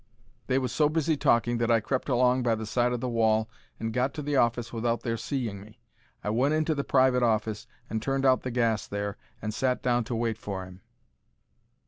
They 0.47 0.57
was 0.57 0.71
so 0.71 0.89
busy 0.89 1.15
talking 1.15 1.59
that 1.59 1.69
I 1.69 1.79
crept 1.79 2.09
along 2.09 2.41
by 2.41 2.55
the 2.55 2.65
side 2.65 2.91
of 2.91 3.01
the 3.01 3.07
wall 3.07 3.47
and 3.79 3.93
got 3.93 4.15
to 4.15 4.23
the 4.23 4.35
office 4.35 4.73
without 4.73 5.01
their 5.01 5.15
seeing 5.15 5.61
me. 5.61 5.79
I 6.23 6.31
went 6.31 6.55
into 6.55 6.73
the 6.73 6.83
private 6.83 7.21
office 7.21 7.67
and 7.87 8.01
turned 8.01 8.25
out 8.25 8.41
the 8.41 8.49
gas 8.49 8.87
there, 8.87 9.17
and 9.43 9.53
sat 9.53 9.83
down 9.83 10.03
to 10.05 10.15
wait 10.15 10.39
for 10.39 10.65
'im. 10.65 10.81